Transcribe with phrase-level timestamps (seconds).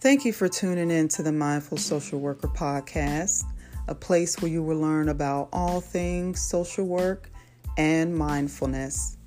[0.00, 3.44] Thank you for tuning in to the Mindful Social Worker Podcast,
[3.86, 7.28] a place where you will learn about all things social work
[7.76, 9.18] and mindfulness.